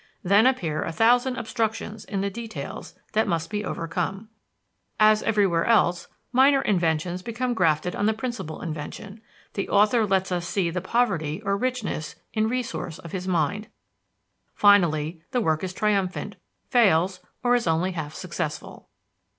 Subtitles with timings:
[0.23, 4.29] Then appear a thousand obstructions in the details that must be overcome.
[4.99, 9.21] As everywhere else, minor inventions become grafted on the principal invention;
[9.53, 13.67] the author lets us see the poverty or richness in resource of his mind.
[14.55, 16.35] Finally, the work is triumphant,
[16.67, 18.89] fails, or is only half successful.